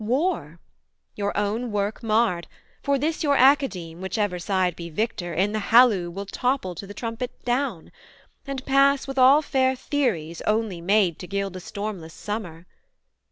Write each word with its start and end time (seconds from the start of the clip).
war; 0.03 0.59
Your 1.15 1.37
own 1.37 1.71
work 1.71 2.01
marred: 2.01 2.47
for 2.81 2.97
this 2.97 3.21
your 3.21 3.35
Academe, 3.37 4.01
Whichever 4.01 4.39
side 4.39 4.75
be 4.75 4.89
Victor, 4.89 5.31
in 5.35 5.51
the 5.51 5.59
halloo 5.69 6.09
Will 6.09 6.25
topple 6.25 6.73
to 6.73 6.87
the 6.87 6.93
trumpet 6.95 7.29
down, 7.45 7.91
and 8.47 8.65
pass 8.65 9.05
With 9.07 9.19
all 9.19 9.43
fair 9.43 9.75
theories 9.75 10.41
only 10.47 10.81
made 10.81 11.19
to 11.19 11.27
gild 11.27 11.55
A 11.55 11.59
stormless 11.59 12.13
summer.' 12.15 12.65